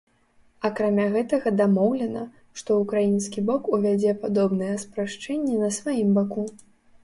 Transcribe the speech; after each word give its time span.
Акрамя 0.69 1.03
гэтага 1.15 1.51
дамоўлена, 1.59 2.23
што 2.61 2.79
ўкраінскі 2.85 3.45
бок 3.53 3.71
увядзе 3.77 4.17
падобныя 4.27 4.81
спрашчэнні 4.89 5.63
на 5.65 5.73
сваім 5.81 6.09
баку. 6.21 6.51